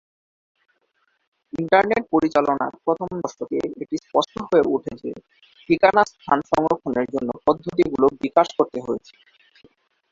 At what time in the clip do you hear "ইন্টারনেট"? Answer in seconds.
1.53-2.03